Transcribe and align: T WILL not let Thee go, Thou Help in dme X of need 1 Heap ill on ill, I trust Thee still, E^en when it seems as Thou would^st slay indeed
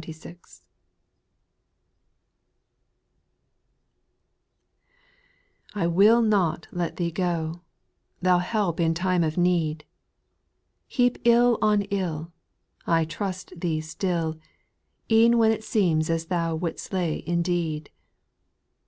T 0.00 0.14
WILL 5.74 6.22
not 6.22 6.68
let 6.70 6.94
Thee 6.98 7.10
go, 7.10 7.62
Thou 8.22 8.38
Help 8.38 8.78
in 8.78 8.94
dme 8.94 9.24
X 9.24 9.26
of 9.34 9.38
need 9.38 9.82
1 9.82 9.88
Heap 10.86 11.18
ill 11.24 11.58
on 11.60 11.82
ill, 11.90 12.32
I 12.86 13.04
trust 13.04 13.58
Thee 13.60 13.80
still, 13.80 14.38
E^en 15.10 15.34
when 15.34 15.50
it 15.50 15.64
seems 15.64 16.08
as 16.08 16.26
Thou 16.26 16.56
would^st 16.56 16.78
slay 16.78 17.24
indeed 17.26 17.90